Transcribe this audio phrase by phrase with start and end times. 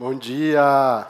[0.00, 1.06] Bom dia!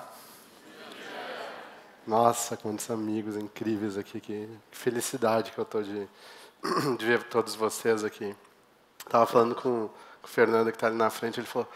[2.05, 6.09] Nossa, quantos amigos incríveis aqui, que, felicidade que eu estou de,
[6.99, 8.35] de ver todos vocês aqui.
[8.99, 9.89] Estava falando com,
[10.21, 11.69] com o Fernando que está ali na frente, ele falou,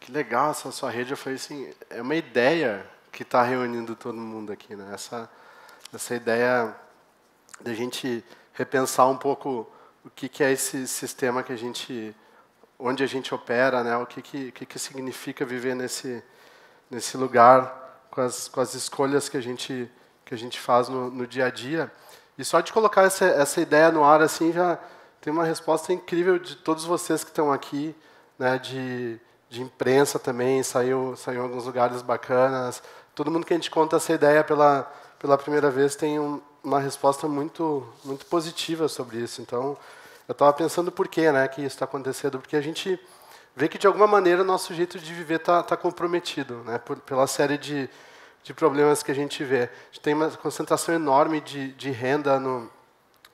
[0.00, 1.10] que legal essa sua rede.
[1.10, 4.92] Eu falei assim, é uma ideia que está reunindo todo mundo aqui, né?
[4.94, 5.30] Essa,
[5.92, 6.74] essa ideia
[7.60, 9.70] da gente repensar um pouco
[10.02, 12.16] o que, que é esse sistema que a gente,
[12.78, 13.94] onde a gente opera, né?
[13.98, 16.24] O que que, que, que significa viver nesse
[16.92, 19.90] nesse lugar com as, com as escolhas que a gente
[20.26, 21.90] que a gente faz no, no dia a dia.
[22.38, 24.78] E só de colocar essa, essa ideia no ar assim já
[25.20, 27.94] tem uma resposta incrível de todos vocês que estão aqui,
[28.38, 28.58] né?
[28.58, 29.18] De
[29.48, 32.82] de imprensa também saiu saiu em alguns lugares bacanas.
[33.14, 36.78] Todo mundo que a gente conta essa ideia pela pela primeira vez tem um, uma
[36.78, 39.40] resposta muito muito positiva sobre isso.
[39.40, 39.78] Então
[40.28, 43.00] eu estava pensando por que, né, que isso está acontecendo, porque a gente
[43.54, 46.98] vê que de alguma maneira o nosso jeito de viver está tá comprometido, né, por,
[47.00, 47.88] pela série de,
[48.42, 49.62] de problemas que a gente vê.
[49.62, 52.70] A gente tem uma concentração enorme de, de renda no,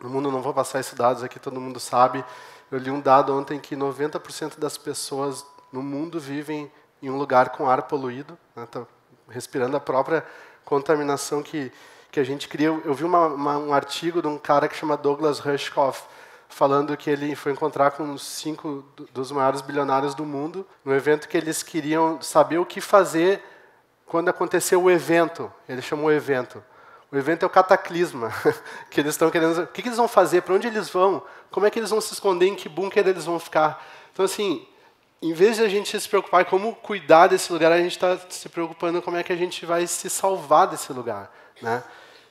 [0.01, 0.31] no mundo.
[0.31, 2.25] Não vou passar esses dados aqui, todo mundo sabe.
[2.70, 6.70] Eu li um dado ontem que 90% das pessoas no mundo vivem
[7.03, 8.87] em um lugar com ar poluído, né, tá
[9.29, 10.25] respirando a própria
[10.64, 11.73] contaminação que
[12.11, 12.69] que a gente cria.
[12.69, 16.03] Eu vi uma, uma, um artigo de um cara que chama Douglas Rushkoff,
[16.49, 21.37] falando que ele foi encontrar com cinco dos maiores bilionários do mundo, no evento que
[21.37, 23.43] eles queriam saber o que fazer
[24.07, 25.53] quando aconteceu o evento.
[25.69, 26.65] Ele chamou o evento.
[27.11, 28.33] O evento é o cataclisma,
[28.91, 29.63] que eles estão querendo.
[29.63, 30.43] O que, eles vão fazer?
[30.43, 31.23] Para onde eles vão?
[31.51, 32.47] Como é que eles vão se esconder?
[32.47, 33.83] Em que bunker eles vão ficar?
[34.13, 34.67] Então, assim,
[35.23, 38.19] em vez de a gente se preocupar em como cuidar desse lugar, a gente está
[38.29, 41.33] se preocupando como é que a gente vai se salvar desse lugar,
[41.63, 41.83] né?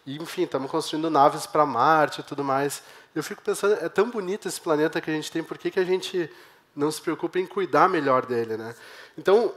[0.06, 2.82] E, enfim, estamos construindo naves para Marte e tudo mais.
[3.18, 5.80] Eu fico pensando, é tão bonito esse planeta que a gente tem, por que, que
[5.80, 6.30] a gente
[6.76, 8.76] não se preocupa em cuidar melhor dele, né?
[9.18, 9.56] Então,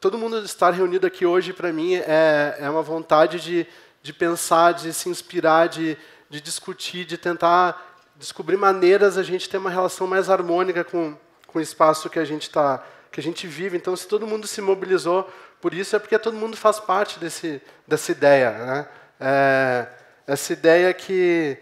[0.00, 3.66] todo mundo estar reunido aqui hoje, para mim, é, é uma vontade de,
[4.00, 5.98] de pensar, de se inspirar, de,
[6.30, 11.16] de discutir, de tentar descobrir maneiras a gente ter uma relação mais harmônica com,
[11.48, 13.76] com o espaço que a gente está que a gente vive.
[13.76, 15.28] Então, se todo mundo se mobilizou
[15.60, 18.50] por isso, é porque todo mundo faz parte desse, dessa ideia.
[18.52, 18.88] Né?
[19.20, 19.88] É,
[20.26, 21.58] essa ideia que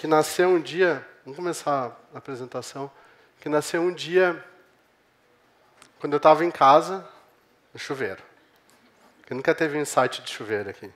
[0.00, 2.90] que nasceu um dia, vamos começar a apresentação,
[3.38, 4.42] que nasceu um dia
[5.98, 7.06] quando eu estava em casa,
[7.74, 8.22] no chuveiro.
[9.26, 10.90] Que nunca teve um insight de chuveiro aqui.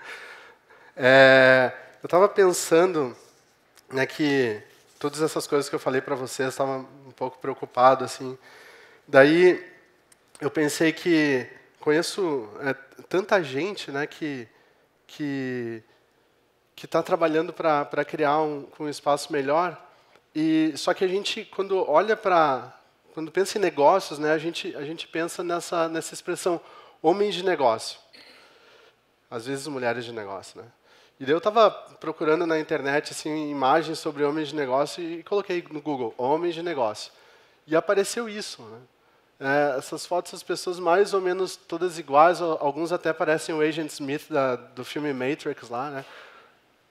[0.96, 1.72] é,
[2.02, 3.14] eu estava pensando
[3.90, 4.62] né, que
[4.98, 8.38] todas essas coisas que eu falei para vocês, estava um pouco preocupado assim.
[9.06, 9.62] Daí
[10.40, 11.46] eu pensei que
[11.78, 12.72] conheço é,
[13.10, 14.48] tanta gente, né, que
[15.06, 15.82] que
[16.80, 19.78] que está trabalhando para criar um, um espaço melhor.
[20.34, 22.74] E só que a gente, quando olha para,
[23.12, 26.58] quando pensa em negócios, né, a gente a gente pensa nessa nessa expressão
[27.02, 27.98] homens de negócio.
[29.30, 30.68] Às vezes mulheres de negócio, né?
[31.20, 35.62] E daí eu estava procurando na internet assim imagens sobre homens de negócio e coloquei
[35.70, 37.12] no Google homens de negócio
[37.66, 38.62] e apareceu isso.
[38.62, 38.78] Né?
[39.40, 43.90] É, essas fotos, as pessoas mais ou menos todas iguais, alguns até parecem o Agent
[43.90, 46.04] Smith da, do filme Matrix lá, né?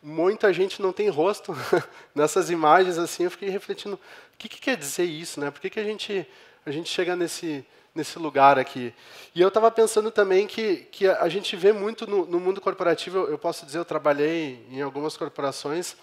[0.01, 1.55] Muita gente não tem rosto
[2.15, 5.51] nessas imagens assim eu fiquei refletindo o que, que quer dizer isso né?
[5.51, 6.27] Por que, que a gente
[6.65, 8.93] a gente chega nesse nesse lugar aqui?
[9.35, 13.17] E eu estava pensando também que que a gente vê muito no, no mundo corporativo
[13.17, 15.97] eu, eu, posso dizer eu trabalhei em algumas corporações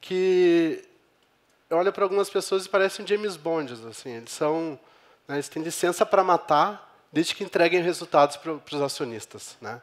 [0.00, 0.84] que
[1.70, 4.78] olha para algumas pessoas e parecem James Bond assim eles são
[5.26, 9.80] né, eles têm licença para matar desde que entreguem resultados para os acionistas né?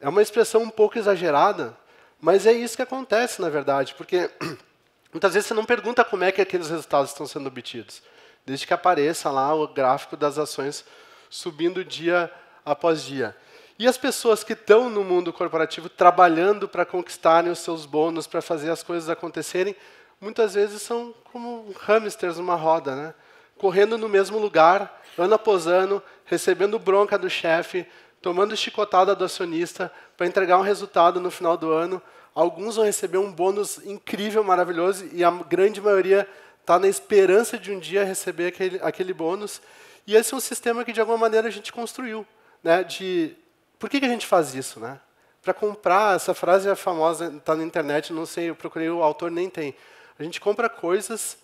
[0.00, 1.76] É uma expressão um pouco exagerada
[2.22, 4.30] mas é isso que acontece, na verdade, porque
[5.12, 8.00] muitas vezes você não pergunta como é que aqueles resultados estão sendo obtidos,
[8.46, 10.84] desde que apareça lá o gráfico das ações
[11.28, 12.30] subindo dia
[12.64, 13.36] após dia.
[13.76, 18.40] E as pessoas que estão no mundo corporativo trabalhando para conquistarem os seus bônus, para
[18.40, 19.74] fazer as coisas acontecerem,
[20.20, 23.14] muitas vezes são como hamsters numa roda, né?
[23.58, 27.84] correndo no mesmo lugar, ano após ano, recebendo bronca do chefe,
[28.22, 32.00] tomando chicotada do acionista para entregar um resultado no final do ano.
[32.34, 36.26] Alguns vão receber um bônus incrível, maravilhoso, e a grande maioria
[36.60, 39.60] está na esperança de um dia receber aquele, aquele bônus.
[40.06, 42.24] E esse é um sistema que, de alguma maneira, a gente construiu.
[42.62, 43.36] Né, de,
[43.78, 44.78] por que, que a gente faz isso?
[44.78, 44.98] Né?
[45.42, 49.30] Para comprar, essa frase é famosa, está na internet, não sei, eu procurei, o autor
[49.30, 49.74] nem tem.
[50.16, 51.36] A gente compra coisas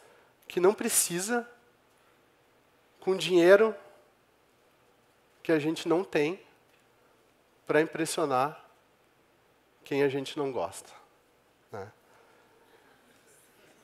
[0.46, 1.46] que não precisa,
[3.00, 3.74] com dinheiro
[5.42, 6.40] que a gente não tem,
[7.68, 8.64] para impressionar
[9.84, 10.90] quem a gente não gosta.
[11.70, 11.86] Né?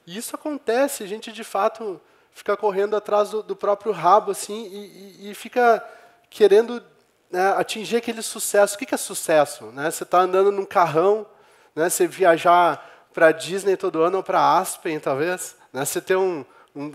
[0.07, 2.01] E isso acontece, a gente de fato
[2.33, 5.87] fica correndo atrás do, do próprio rabo assim e, e, e, fica
[6.31, 6.83] querendo
[7.31, 8.75] né, atingir aquele sucesso.
[8.75, 9.67] O que é sucesso?
[9.67, 9.91] Né?
[9.91, 11.27] Você está andando num carrão,
[11.77, 15.57] né, você viajar para Disney todo ano ou para Aspen, talvez.
[15.73, 15.85] Né?
[15.85, 16.43] Você ter um,
[16.75, 16.91] um,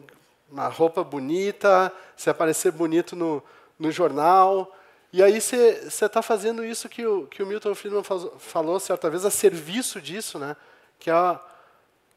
[0.52, 3.44] uma roupa bonita, você aparecer bonito no,
[3.78, 4.76] no jornal.
[5.12, 8.04] E aí você está fazendo isso que o, que o Milton Friedman
[8.38, 10.56] falou certa vez, a serviço disso, né?
[11.00, 11.40] que é a,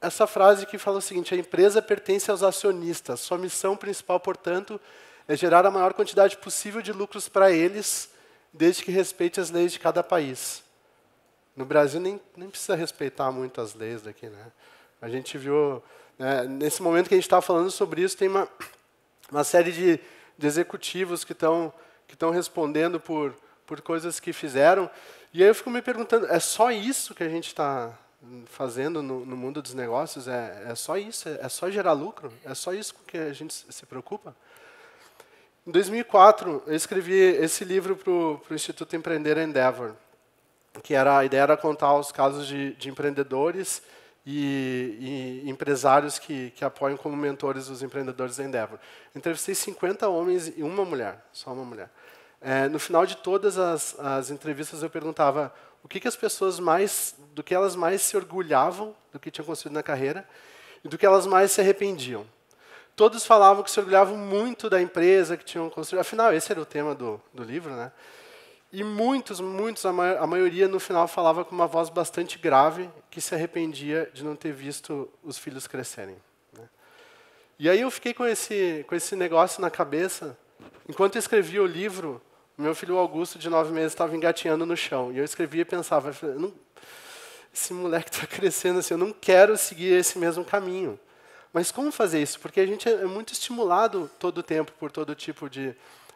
[0.00, 4.80] essa frase que fala o seguinte, a empresa pertence aos acionistas, sua missão principal, portanto,
[5.26, 8.10] é gerar a maior quantidade possível de lucros para eles,
[8.52, 10.62] desde que respeite as leis de cada país.
[11.56, 14.52] No Brasil nem, nem precisa respeitar muito as leis daqui, né?
[15.00, 15.82] A gente viu,
[16.18, 18.48] né, nesse momento que a gente está falando sobre isso, tem uma,
[19.30, 20.00] uma série de,
[20.36, 21.72] de executivos que estão
[22.12, 23.34] que estão respondendo por
[23.72, 24.90] por coisas que fizeram.
[25.32, 27.90] E aí eu fico me perguntando, é só isso que a gente está
[28.44, 30.28] fazendo no, no, mundo dos negócios?
[30.28, 31.26] É, é só isso?
[31.26, 32.30] É, é só gerar lucro?
[32.44, 34.36] É só isso que a gente se preocupa?
[35.66, 39.94] Em 2004, eu escrevi esse livro para o Instituto Empreender Endeavor,
[40.82, 43.80] que era a ideia era contar os casos de, de empreendedores
[44.26, 48.78] e, e, empresários que, que apoiam como mentores os empreendedores da Endeavor.
[49.14, 51.88] Entrevistei 50 homens e uma mulher, só uma mulher.
[52.44, 56.58] É, no final de todas as, as entrevistas eu perguntava o que, que as pessoas
[56.58, 60.28] mais, do que elas mais se orgulhavam do que tinham construído na carreira
[60.84, 62.26] e do que elas mais se arrependiam.
[62.96, 66.00] Todos falavam que se orgulhavam muito da empresa que tinham construído.
[66.00, 67.92] Afinal, esse era o tema do, do livro, né?
[68.72, 72.90] E muitos, muitos, a, ma a maioria no final falava com uma voz bastante grave
[73.10, 76.16] que se arrependia de não ter visto os filhos crescerem.
[76.52, 76.68] Né?
[77.58, 80.36] E aí eu fiquei com esse, com esse negócio na cabeça.
[80.88, 82.20] Enquanto eu escrevia o livro,
[82.56, 85.12] meu filho Augusto, de nove meses, estava engatinhando no chão.
[85.12, 86.52] E eu escrevia e pensava, não,
[87.52, 90.98] esse moleque está crescendo assim, eu não quero seguir esse mesmo caminho.
[91.52, 92.40] Mas como fazer isso?
[92.40, 95.74] Porque a gente é muito estimulado todo o tempo por todo tipo de,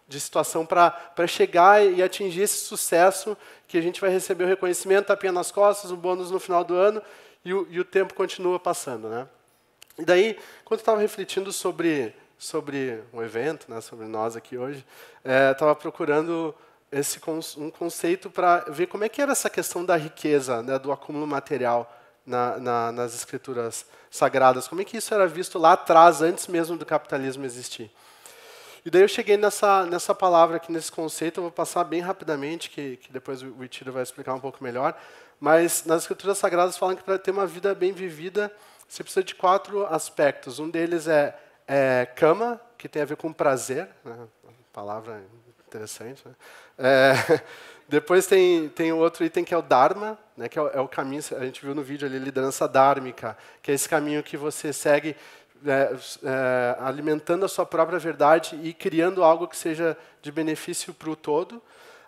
[0.08, 3.36] de situação para chegar e atingir esse sucesso
[3.68, 6.74] que a gente vai receber o reconhecimento, tapinha nas costas, o bônus no final do
[6.74, 7.02] ano
[7.44, 9.08] e o, e o tempo continua passando.
[9.08, 9.28] Né?
[9.98, 14.84] E daí, quando eu estava refletindo sobre, sobre o evento, né, sobre nós aqui hoje,
[15.52, 16.54] estava é, procurando
[16.90, 17.20] esse
[17.56, 21.26] um conceito para ver como é que era essa questão da riqueza, né, do acúmulo
[21.26, 21.92] material
[22.24, 24.68] na, na, nas escrituras sagradas.
[24.68, 27.90] Como é que isso era visto lá atrás, antes mesmo do capitalismo existir?
[28.84, 32.70] E daí eu cheguei nessa, nessa palavra aqui, nesse conceito, eu vou passar bem rapidamente,
[32.70, 34.96] que, que depois o Itiro vai explicar um pouco melhor.
[35.40, 38.50] Mas nas escrituras sagradas falam que para ter uma vida bem vivida,
[38.88, 40.60] você precisa de quatro aspectos.
[40.60, 41.36] Um deles é,
[41.66, 44.16] é cama, que tem a ver com prazer, né?
[44.72, 45.22] palavra
[45.66, 46.22] interessante.
[46.26, 46.34] Né?
[46.78, 47.40] É,
[47.88, 50.88] depois tem, tem outro item que é o Dharma, né, que é o, é o,
[50.88, 54.72] caminho, a gente viu no vídeo ali, liderança dármica, que é esse caminho que você
[54.72, 55.16] segue
[55.66, 61.10] é, é, alimentando a sua própria verdade e criando algo que seja de benefício para
[61.10, 61.62] o todo.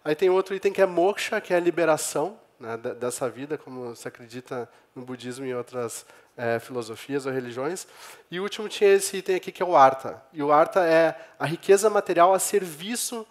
[0.04, 3.94] Aí tem outro item que é moksha, que é a liberação né, dessa vida, como
[3.94, 6.04] se acredita no budismo e outras
[6.36, 7.86] é, filosofias ou religiões.
[8.30, 10.22] E o último tinha esse item aqui que é o artha.
[10.32, 13.26] E o artha é a riqueza material a serviço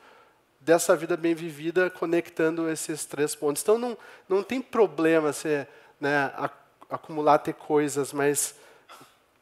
[0.59, 3.63] dessa vida bem vivida, conectando esses três pontos.
[3.63, 3.97] Então, não,
[4.27, 5.67] não tem problema você
[5.99, 6.33] né,
[6.89, 8.55] acumular, ter coisas, mas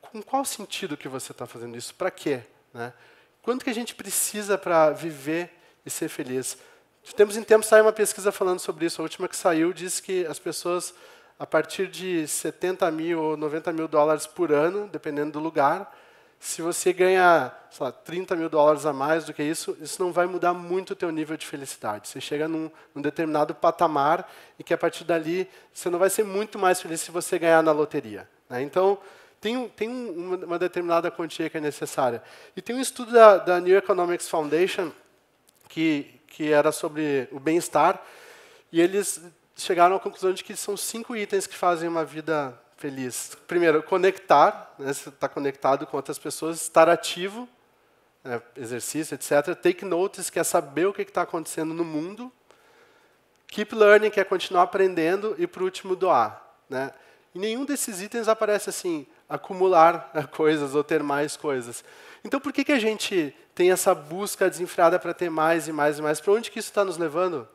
[0.02, 1.94] com qual sentido que você está fazendo isso?
[1.96, 2.42] Para quê?
[2.74, 2.94] Né?
[3.42, 5.52] Quanto que a gente precisa para viver
[5.86, 6.58] e ser feliz?
[7.06, 9.00] De tempos em tempos saiu uma pesquisa falando sobre isso.
[9.00, 10.92] A última que saiu diz que as pessoas,
[11.38, 15.96] a partir de 70 mil ou 90 mil dólares por ano, dependendo do lugar,
[16.40, 20.12] se você ganha, sei lá, 30 mil dólares a mais do que isso, isso não
[20.12, 22.08] vai mudar muito o teu nível de felicidade.
[22.08, 26.24] Você chega num, num, determinado patamar e que a partir dali você não vai ser
[26.24, 28.28] muito mais feliz se você ganhar na loteria.
[28.50, 28.64] Né?
[28.64, 28.98] Então,
[29.40, 32.24] tem, tem uma, uma, determinada quantia que é necessária.
[32.58, 34.92] E tem um estudo da, da New Economics Foundation
[35.70, 38.04] que, que era sobre o bem-estar
[38.70, 39.22] e eles
[39.56, 43.38] chegaram à conclusão de que são cinco itens que fazem uma vida feliz?
[43.48, 47.48] Primeiro, conectar, né, você está conectado com outras pessoas, estar ativo,
[48.22, 49.56] né, exercício, etc.
[49.56, 52.30] Take notice, que é saber o que está acontecendo no mundo.
[53.48, 55.36] Keep learning, que é continuar aprendendo.
[55.38, 56.46] E, por último, doar.
[56.70, 56.92] Né?
[57.34, 61.82] E nenhum desses itens aparece assim, acumular coisas ou ter mais coisas.
[62.26, 66.00] Então, por que, que a gente tem essa busca desenfreada para ter mais e mais
[66.00, 66.20] e mais?
[66.20, 67.48] Para onde que isso está nos levando?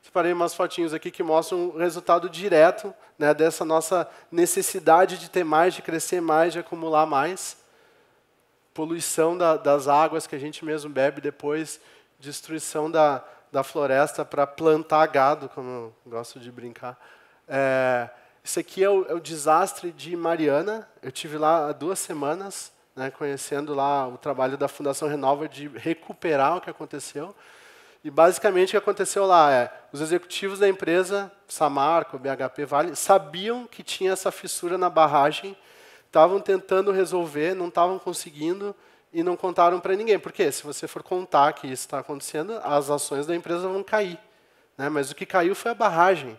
[0.00, 5.44] Separei umas fotinhos aqui que mostram o resultado direto né, dessa nossa necessidade de ter
[5.44, 7.56] mais, de crescer mais, de acumular mais.
[8.72, 11.80] Poluição da, das águas que a gente mesmo bebe depois,
[12.20, 16.96] destruição da, da floresta para plantar gado, como eu gosto de brincar.
[17.48, 18.08] É,
[18.44, 20.88] esse aqui é o, é o, desastre de Mariana.
[21.02, 25.68] Eu tive lá há duas semanas, né, conhecendo lá o trabalho da Fundação Renova de
[25.68, 27.32] recuperar o que aconteceu.
[28.02, 33.68] E basicamente o que aconteceu lá é, os executivos da empresa, Samarco, BHP, Vale, sabiam
[33.68, 35.56] que tinha essa fissura na barragem,
[36.06, 38.74] estavam tentando resolver, não estavam conseguindo
[39.12, 40.18] e não contaram para ninguém.
[40.18, 44.18] Porque se você for contar que isso está acontecendo, as ações da empresa vão cair.
[44.76, 44.88] Né?
[44.88, 46.36] Mas o que caiu foi a barragem.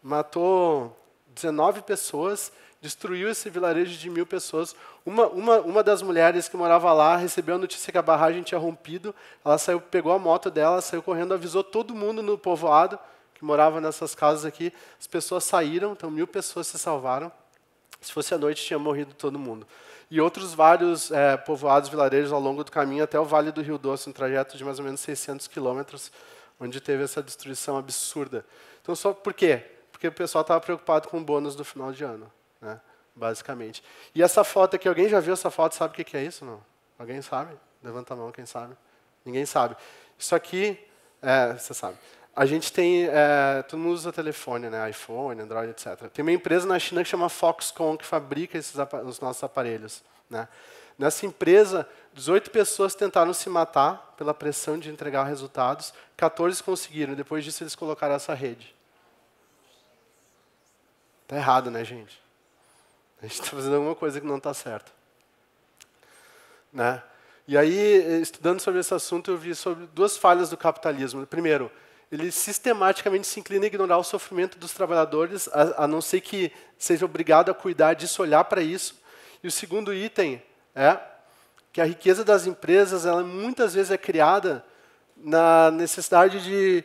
[0.00, 0.96] Matou
[1.34, 4.74] 19 pessoas, destruiu esse vilarejo de mil pessoas.
[5.04, 8.58] Uma, uma, uma das mulheres que morava lá recebeu a notícia que a barragem tinha
[8.58, 9.14] rompido.
[9.44, 12.98] Ela saiu, pegou a moto dela, saiu correndo, avisou todo mundo no povoado
[13.40, 14.70] que morava nessas casas aqui.
[15.00, 17.32] As pessoas saíram, então mil pessoas se salvaram.
[17.98, 19.66] Se fosse à noite, tinha morrido todo mundo.
[20.10, 23.78] E outros vários é, povoados, vilarejos ao longo do caminho até o Vale do Rio
[23.78, 26.12] Doce, um trajeto de mais ou menos 600 quilômetros,
[26.60, 28.44] onde teve essa destruição absurda.
[28.82, 29.64] Então, só por quê?
[29.90, 32.30] Porque o pessoal estava preocupado com o bônus do final de ano,
[32.60, 32.78] né?
[33.14, 33.82] Basicamente.
[34.14, 35.74] E essa foto aqui, alguém já viu essa foto?
[35.74, 36.44] Sabe o que é isso?
[36.44, 36.62] Não?
[36.98, 37.54] Alguém sabe?
[37.82, 38.76] Levanta a mão, quem sabe?
[39.24, 39.76] Ninguém sabe.
[40.18, 40.78] Isso aqui,
[41.22, 41.96] é, você sabe.
[42.34, 44.88] A gente tem, é, todo mundo usa telefone, né?
[44.88, 46.08] iPhone, Android, etc.
[46.12, 48.74] Tem uma empresa na China que chama Foxconn, que fabrica esses,
[49.04, 50.02] os nossos aparelhos.
[50.28, 50.46] Né?
[50.98, 57.14] Nessa empresa, 18 pessoas tentaram se matar pela pressão de entregar resultados, 14 conseguiram.
[57.14, 58.74] Depois disso, eles colocaram essa rede.
[61.22, 62.20] Está errado, né, gente?
[63.22, 64.92] A gente está fazendo alguma coisa que não está certo.
[66.72, 67.02] Né?
[67.46, 71.26] E aí, estudando sobre esse assunto, eu vi sobre duas falhas do capitalismo.
[71.26, 71.70] Primeiro,
[72.10, 76.50] ele sistematicamente se inclina a ignorar o sofrimento dos trabalhadores, a, a não ser que
[76.78, 78.98] seja obrigado a cuidar disso, olhar para isso.
[79.42, 80.42] E o segundo item
[80.74, 80.98] é
[81.72, 84.64] que a riqueza das empresas, ela muitas vezes é criada
[85.16, 86.84] na necessidade de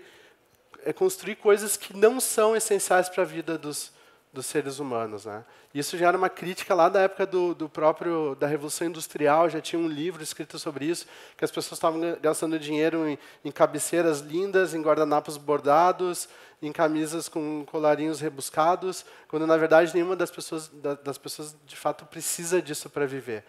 [0.83, 3.91] é, construir coisas que não são essenciais para a vida dos,
[4.35, 5.25] dos seres humanos.
[5.25, 5.43] Né?
[5.73, 9.59] Isso já era uma crítica lá da época do, do, próprio da Revolução Industrial, já
[9.59, 14.19] tinha um livro escrito sobre isso, que as pessoas estavam gastando dinheiro em, em cabeceiras
[14.19, 16.29] lindas, em guardanapos bordados,
[16.61, 20.69] em camisas com colarinhos rebuscados, quando na verdade nenhuma das pessoas,
[21.03, 23.43] das pessoas de fato precisa disso para viver.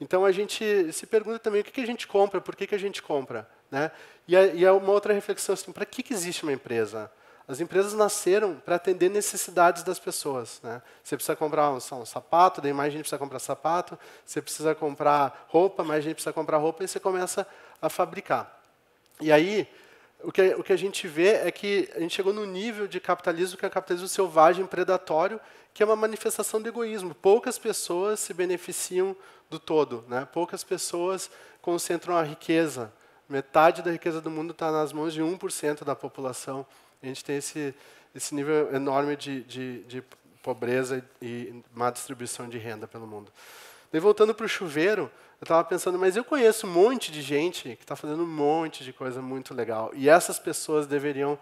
[0.00, 2.74] Então a gente se pergunta também o que, que a gente compra, por que, que
[2.74, 3.48] a gente compra.
[3.70, 3.90] Né?
[4.26, 7.10] E, é, é uma outra reflexão assim, para que, que existe uma empresa?
[7.50, 10.60] As empresas nasceram para atender necessidades das pessoas.
[10.62, 10.80] Né?
[11.02, 15.46] Você precisa comprar um, um, sapato, daí mais gente precisa comprar sapato, você precisa comprar
[15.48, 17.44] roupa, mais gente precisa comprar roupa, e você começa
[17.82, 18.56] a fabricar.
[19.20, 19.68] E aí,
[20.22, 23.00] o que, o que a gente vê é que a gente chegou no nível de
[23.00, 25.40] capitalismo que é o capitalismo selvagem, predatório,
[25.74, 27.16] que é uma manifestação do egoísmo.
[27.16, 29.16] Poucas pessoas se beneficiam
[29.50, 30.04] do todo.
[30.06, 30.24] Né?
[30.32, 31.28] Poucas pessoas
[31.60, 32.92] concentram a riqueza.
[33.28, 36.64] Metade da riqueza do mundo está nas mãos de 1% da população.
[37.02, 37.74] A gente tem esse,
[38.14, 40.04] esse nível enorme de, de, de
[40.42, 43.32] pobreza e má distribuição de renda pelo mundo.
[43.92, 47.76] E voltando para o chuveiro, eu estava pensando, mas eu conheço um monte de gente
[47.76, 49.90] que está fazendo um monte de coisa muito legal.
[49.94, 51.38] E essas pessoas deveriam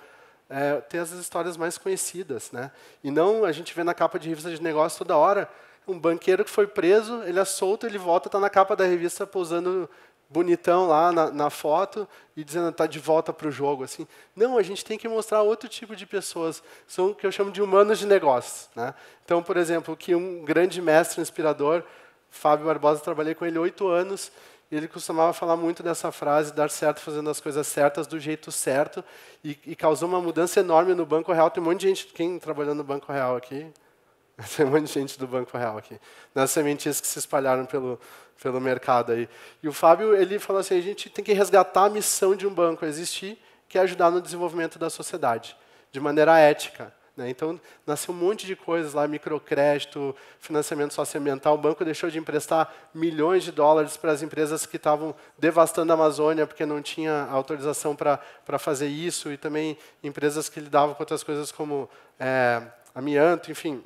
[0.49, 2.51] é, ter as histórias mais conhecidas.
[2.51, 2.71] Né?
[3.03, 5.49] E não a gente vê na capa de revista de negócio toda hora
[5.87, 9.27] um banqueiro que foi preso, ele é solto, ele volta, está na capa da revista
[9.27, 9.89] pousando
[10.29, 12.07] bonitão lá na, na foto
[12.37, 14.07] e dizendo está de volta para o jogo assim.
[14.37, 16.63] Não a gente tem que mostrar outro tipo de pessoas.
[16.87, 18.95] São o que eu chamo de humanos de negócios né?
[19.25, 21.83] então por exemplo que um grande mestre inspirador
[22.31, 24.31] Fábio Barbosa trabalhei com ele oito anos
[24.71, 28.53] e ele costumava falar muito dessa frase dar certo fazendo as coisas certas do jeito
[28.53, 29.03] certo
[29.43, 31.51] e, e causou uma mudança enorme no Banco Real.
[31.51, 33.73] Tem um monte de gente quem trabalhou no Banco Real aqui
[34.57, 35.99] tem um monte de gente do Banco Real aqui
[36.35, 37.99] nas sementes que se espalharam pelo
[38.41, 39.29] pelo mercado aí.
[39.63, 42.55] E o Fábio ele falou assim: a gente tem que resgatar a missão de um
[42.55, 45.57] banco existir, que é ajudar no desenvolvimento da sociedade,
[45.91, 46.93] de maneira ética.
[47.17, 47.29] Né?
[47.31, 51.57] Então, nasceu um monte de coisas lá, microcrédito, financiamento socioambiental.
[51.57, 55.95] O banco deixou de emprestar milhões de dólares para as empresas que estavam devastando a
[55.95, 61.25] Amazônia, porque não tinha autorização para fazer isso, e também empresas que lidavam com outras
[61.25, 61.91] coisas como
[62.21, 62.63] é,
[62.95, 63.83] amianto, enfim,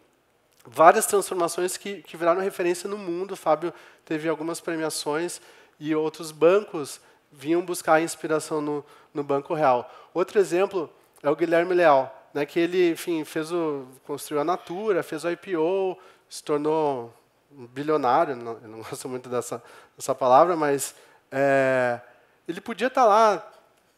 [0.65, 3.33] várias transformações que, que viraram referência no mundo.
[3.33, 3.73] O Fábio
[4.05, 5.41] teve algumas premiações
[5.79, 7.01] e outros bancos
[7.31, 9.91] vinham buscar inspiração no, no Banco Real.
[10.13, 10.91] Outro exemplo
[11.23, 15.31] é o Guilherme Leal, né, que ele enfim, fez o, construiu a Natura, fez o
[15.31, 17.13] IPO, se tornou
[17.51, 19.63] um bilionário, não, eu não gosto muito dessa,
[19.97, 20.95] dessa palavra, mas
[21.31, 22.01] é,
[22.47, 23.51] ele podia estar lá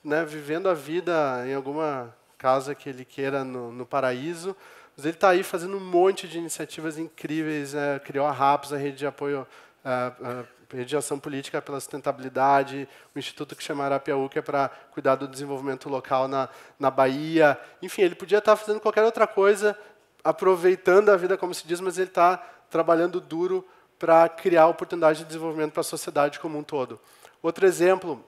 [0.03, 4.55] né, vivendo a vida em alguma casa que ele queira no, no paraíso,
[4.97, 8.77] mas ele está aí fazendo um monte de iniciativas incríveis, é, criou a RAPS, a
[8.77, 9.47] rede de apoio,
[9.85, 14.43] a, a rede de ação política pela sustentabilidade, o instituto que chama Arapiaú, que é
[14.43, 16.49] para cuidar do desenvolvimento local na,
[16.79, 17.59] na Bahia.
[17.83, 19.77] Enfim, ele podia estar tá fazendo qualquer outra coisa,
[20.23, 22.37] aproveitando a vida, como se diz, mas ele está
[22.71, 23.67] trabalhando duro
[23.99, 27.01] para criar oportunidade de desenvolvimento para a sociedade como um todo.
[27.43, 28.25] Outro exemplo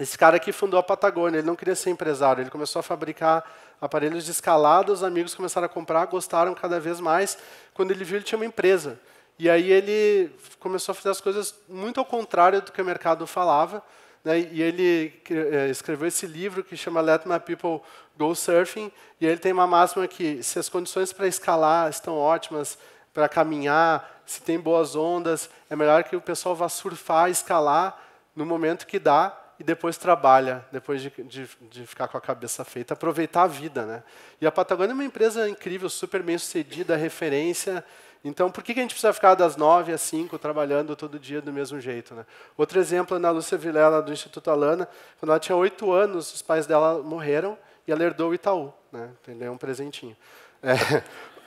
[0.00, 3.44] esse cara aqui fundou a Patagônia, ele não queria ser empresário, ele começou a fabricar
[3.78, 7.36] aparelhos de escalada, os amigos começaram a comprar, gostaram cada vez mais.
[7.74, 8.98] Quando ele viu, ele tinha uma empresa.
[9.38, 13.26] E aí ele começou a fazer as coisas muito ao contrário do que o mercado
[13.26, 13.82] falava.
[14.24, 14.40] Né?
[14.40, 17.82] E ele eh, escreveu esse livro que chama Let My People
[18.18, 18.90] Go Surfing.
[19.20, 22.78] E ele tem uma máxima que se as condições para escalar estão ótimas,
[23.12, 27.98] para caminhar, se tem boas ondas, é melhor que o pessoal vá surfar, escalar
[28.34, 32.64] no momento que dá e depois trabalha, depois de, de, de, ficar com a cabeça
[32.64, 33.84] feita, aproveitar a vida.
[33.84, 34.02] Né?
[34.40, 37.84] E a Patagônia é uma empresa incrível, super bem sucedida, referência.
[38.24, 41.52] Então, por que a gente precisa ficar das nove às cinco trabalhando todo dia do
[41.52, 42.14] mesmo jeito?
[42.14, 42.24] Né?
[42.56, 44.88] Outro exemplo é na Lúcia Vilela, do Instituto Alana.
[45.18, 48.72] Quando ela tinha oito anos, os pais dela morreram e ela herdou o Itaú.
[48.90, 49.10] Né?
[49.28, 50.16] Ele é um presentinho.
[50.62, 51.02] É.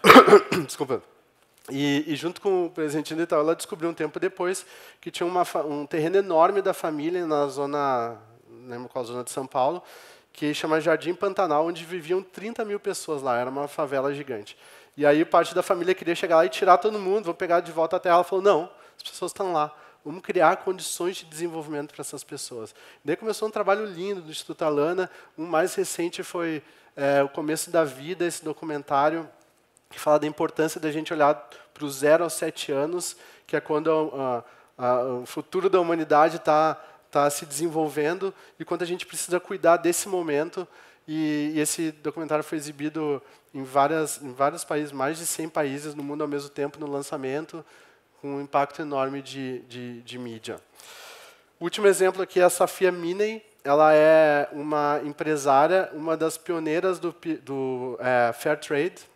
[0.67, 1.01] Desculpa.
[1.69, 4.65] E, e, junto com o presentinho do Itaú, ela descobriu um tempo depois
[4.99, 8.17] que tinha uma, um terreno enorme da família na zona,
[8.67, 9.81] lembro qual zona de São Paulo,
[10.33, 13.37] que chama Jardim Pantanal, onde viviam 30 mil pessoas lá.
[13.37, 14.57] Era uma favela gigante.
[14.97, 17.71] E aí parte da família queria chegar lá e tirar todo mundo, vou pegar de
[17.71, 18.15] volta a terra.
[18.15, 19.73] Ela falou, não, as pessoas estão lá.
[20.03, 22.75] Vamos criar condições de desenvolvimento para essas pessoas.
[23.05, 25.09] Daí começou um trabalho lindo do Instituto Alana.
[25.37, 26.61] Um mais recente foi
[26.93, 29.29] é, o começo da vida, esse documentário
[29.93, 31.35] que fala da importância da gente olhar
[31.73, 34.43] para os zero aos sete anos, que é quando a,
[34.77, 36.81] a, a, o futuro da humanidade está
[37.11, 40.67] tá se desenvolvendo e quando a gente precisa cuidar desse momento
[41.07, 43.21] e, e, esse documentário foi exibido
[43.53, 46.89] em, várias, em vários países, mais de 100 países no mundo ao mesmo tempo no
[46.89, 47.63] lançamento,
[48.19, 50.59] com um impacto enorme de, de, de mídia.
[51.59, 53.45] O último exemplo aqui é a Safia Miney.
[53.63, 59.12] Ela é uma empresária, uma das pioneiras do, do é, Fair Trade.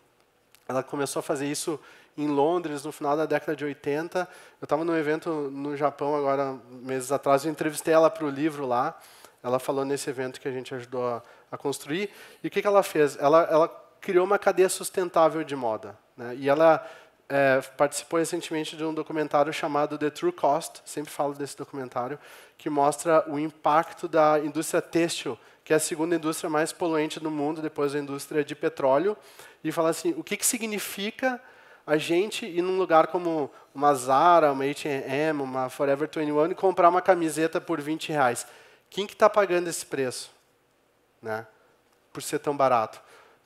[0.67, 1.79] Ela começou a fazer isso
[2.17, 4.27] em Londres no final da década de 80.
[4.59, 7.45] Eu estava num evento no Japão agora meses atrás.
[7.45, 8.97] Eu entrevistei ela para o livro lá.
[9.43, 11.21] Ela falou nesse evento que a gente ajudou a,
[11.51, 12.09] a construir.
[12.43, 13.17] E o que, que ela fez?
[13.17, 15.97] Ela, ela criou uma cadeia sustentável de moda.
[16.15, 16.35] Né?
[16.37, 16.85] E ela
[17.29, 22.17] é, participou recentemente de um documentário chamado The True Cost, sempre falo desse documentário,
[22.57, 25.37] que mostra o impacto da indústria têxtil,
[25.67, 29.17] que é a segunda indústria mais poluente do mundo, depois da indústria de petróleo,
[29.61, 31.41] e fala assim, o que, que significa
[31.85, 36.87] a gente ir num lugar como uma Zara, uma H&M, uma Forever 21 e comprar
[36.87, 38.47] uma camiseta por 20 reais.
[38.89, 40.31] Quem que está pagando esse preço?
[41.21, 41.45] Né?
[42.13, 43.01] Por ser tão barato.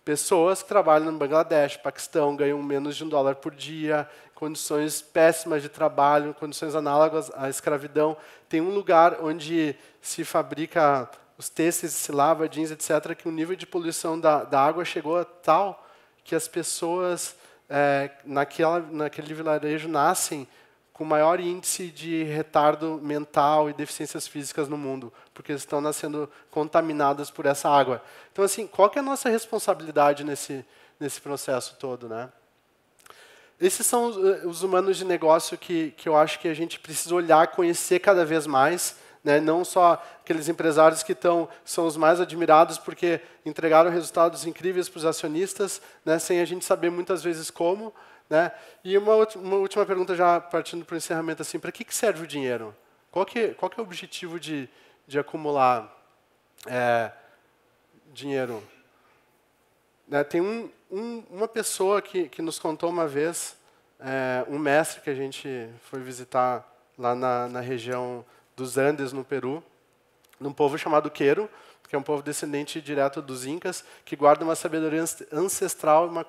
[0.06, 5.64] Pessoas que trabalham no Bangladesh, Paquistão, ganham menos de um dólar por dia, condições péssimas
[5.64, 8.16] de trabalho, condições análogas à escravidão.
[8.48, 11.10] Tem um lugar onde se fabrica
[11.42, 15.18] os têxteis, se lava jeans, etc., que o nível de poluição da, da água chegou
[15.18, 15.88] a tal
[16.24, 17.36] que as pessoas
[17.68, 20.48] é, naquela, naquele vilarejo nascem
[20.94, 27.32] com maior índice de retardo mental e deficiências físicas no mundo, porque estão nascendo contaminadas
[27.32, 28.04] por essa água.
[28.32, 30.64] Então, assim, qual é a nossa responsabilidade nesse,
[31.00, 32.30] nesse processo todo, né?
[33.60, 36.80] Esses são os, eh, os humanos de negócio que, que eu acho que a gente
[36.80, 39.40] precisa olhar, conhecer cada vez mais, né?
[39.40, 44.98] não só aqueles empresários que estão, são os mais admirados porque entregaram resultados incríveis para
[45.00, 46.18] os acionistas, né?
[46.20, 47.94] sem a gente saber muitas vezes como,
[48.32, 48.50] né?
[48.82, 52.24] E uma, uma última pergunta, já partindo para o encerramento, assim, para que, que serve
[52.24, 52.74] o dinheiro?
[53.12, 54.70] Qual que, qual que é o objetivo de,
[55.06, 55.94] de acumular
[56.66, 57.12] é,
[58.14, 58.64] dinheiro?
[60.08, 63.58] Né, tem um, um, uma pessoa que, que nos contou uma vez,
[64.00, 66.66] é, um mestre que a gente foi visitar
[66.98, 68.24] lá na, na região
[68.62, 69.64] dos Andes, no Peru,
[70.40, 71.50] num povo chamado Quero,
[71.90, 76.26] que é um povo descendente direto dos Incas, que guarda uma sabedoria ancestral e uma,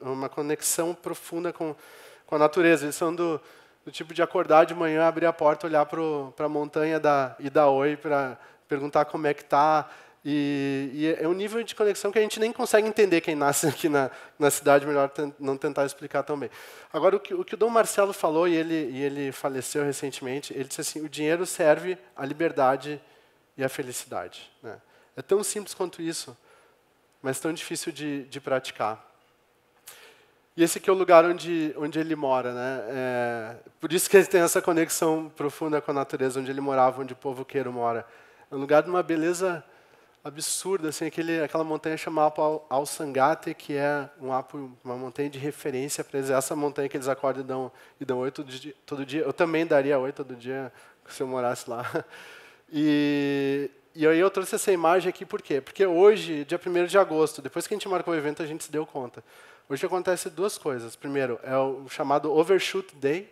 [0.00, 1.74] uma conexão profunda com,
[2.26, 2.84] com a natureza.
[2.84, 3.40] Eles são do,
[3.84, 7.96] do tipo de acordar de manhã, abrir a porta, olhar para a montanha da Idaoi
[7.96, 8.36] para
[8.68, 9.88] perguntar como é que está.
[10.24, 13.66] E, e, é um nível de conexão que a gente nem consegue entender quem nasce
[13.66, 16.48] aqui na, na cidade, melhor não tentar explicar também.
[16.92, 20.54] Agora, o que, o que o Dom Marcelo falou, e ele, e ele faleceu recentemente,
[20.54, 23.00] ele disse assim, o dinheiro serve à liberdade
[23.56, 24.48] e a felicidade.
[24.62, 24.80] Né?
[25.16, 26.36] É tão simples quanto isso,
[27.20, 29.10] mas tão difícil de, de praticar.
[30.56, 32.52] E esse aqui é o lugar onde, onde ele mora.
[32.52, 32.84] Né?
[32.88, 37.00] É, por isso que ele tem essa conexão profunda com a natureza, onde ele morava,
[37.00, 38.06] onde o povo queiro mora.
[38.50, 39.64] É um lugar de uma beleza
[40.24, 42.34] absurda, assim, aquele, aquela montanha chamada
[42.68, 46.30] Al-Sangate, que é um apo, uma montanha de referência para eles.
[46.30, 49.22] Essa montanha que eles acordam e dão, e dão oi todo dia, todo dia.
[49.22, 50.72] Eu também daria oi todo dia
[51.08, 51.84] se eu morasse lá.
[52.74, 55.60] E, e aí eu trouxe essa imagem aqui por quê?
[55.60, 58.64] Porque hoje, dia 1 de agosto, depois que a gente marcou o evento, a gente
[58.64, 59.22] se deu conta.
[59.68, 60.96] Hoje acontece duas coisas.
[60.96, 63.30] Primeiro, é o chamado Overshoot Day,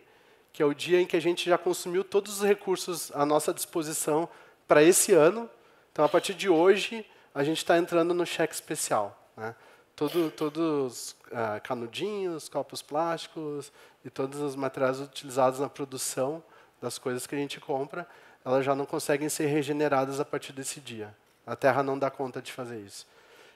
[0.53, 3.51] que é o dia em que a gente já consumiu todos os recursos à nossa
[3.51, 4.29] disposição
[4.67, 5.49] para esse ano,
[5.91, 9.29] Então, a partir de hoje, a gente está entrando no cheque especial.
[9.35, 9.53] Né?
[9.95, 13.71] Todo, todos ah, canudinhos, copos plásticos
[14.03, 16.43] e todos os materiais utilizados na produção
[16.81, 18.07] das coisas que a gente compra,
[18.43, 21.15] elas já não conseguem ser regeneradas a partir desse dia.
[21.45, 23.07] A Terra não dá conta de fazer isso.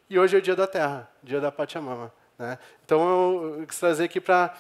[0.10, 2.14] E hoje é o dia da Terra, dia da Pachamama.
[2.38, 2.60] Né?
[2.86, 4.54] Então, eu quis trazer aqui para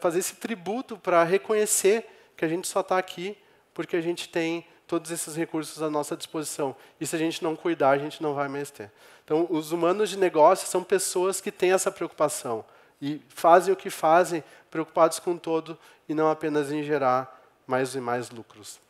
[0.00, 3.36] fazer esse tributo, para reconhecer que a gente só está aqui
[3.74, 6.74] porque a gente tem todos esses recursos à nossa disposição.
[7.00, 8.90] E se a gente não cuidar, a gente não vai mais ter.
[9.24, 12.64] Então, os humanos de negócio são pessoas que têm essa preocupação
[13.00, 18.00] e fazem o que fazem preocupados com todo e não apenas em gerar mais e
[18.00, 18.80] mais lucros.